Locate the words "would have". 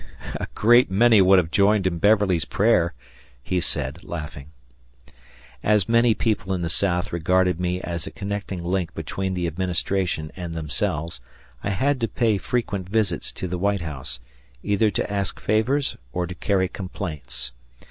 1.21-1.51